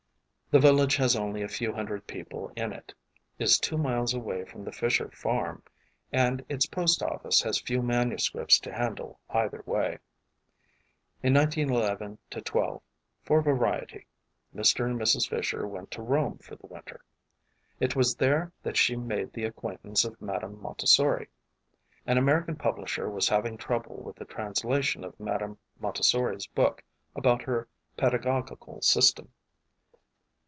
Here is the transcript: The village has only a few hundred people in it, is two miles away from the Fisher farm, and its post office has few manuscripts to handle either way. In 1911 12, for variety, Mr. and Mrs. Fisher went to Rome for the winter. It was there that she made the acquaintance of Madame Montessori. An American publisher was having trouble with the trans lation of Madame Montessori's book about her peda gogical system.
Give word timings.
The 0.53 0.59
village 0.59 0.97
has 0.97 1.15
only 1.15 1.41
a 1.43 1.47
few 1.47 1.71
hundred 1.71 2.05
people 2.07 2.51
in 2.57 2.73
it, 2.73 2.93
is 3.39 3.57
two 3.57 3.77
miles 3.77 4.13
away 4.13 4.43
from 4.43 4.65
the 4.65 4.71
Fisher 4.73 5.09
farm, 5.11 5.63
and 6.11 6.43
its 6.49 6.65
post 6.65 7.01
office 7.01 7.41
has 7.43 7.61
few 7.61 7.81
manuscripts 7.81 8.59
to 8.59 8.73
handle 8.73 9.21
either 9.29 9.63
way. 9.65 9.99
In 11.23 11.33
1911 11.35 12.17
12, 12.29 12.81
for 13.23 13.41
variety, 13.41 14.07
Mr. 14.53 14.85
and 14.85 14.99
Mrs. 14.99 15.29
Fisher 15.29 15.65
went 15.65 15.89
to 15.91 16.01
Rome 16.01 16.37
for 16.39 16.57
the 16.57 16.67
winter. 16.67 16.99
It 17.79 17.95
was 17.95 18.15
there 18.17 18.51
that 18.61 18.75
she 18.75 18.97
made 18.97 19.31
the 19.31 19.45
acquaintance 19.45 20.03
of 20.03 20.21
Madame 20.21 20.61
Montessori. 20.61 21.29
An 22.05 22.17
American 22.17 22.57
publisher 22.57 23.09
was 23.09 23.29
having 23.29 23.55
trouble 23.55 24.03
with 24.03 24.17
the 24.17 24.25
trans 24.25 24.63
lation 24.63 25.05
of 25.05 25.17
Madame 25.17 25.59
Montessori's 25.79 26.47
book 26.47 26.83
about 27.15 27.43
her 27.43 27.69
peda 27.97 28.19
gogical 28.19 28.83
system. 28.83 29.29